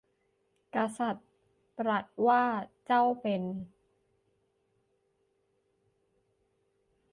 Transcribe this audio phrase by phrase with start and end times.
[0.75, 1.27] กษัตริย์
[1.77, 2.43] ตรัสว่า
[2.85, 3.41] เจ้าเป็น